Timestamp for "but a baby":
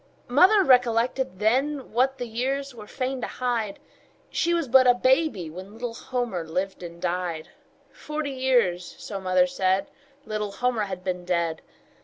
4.67-5.47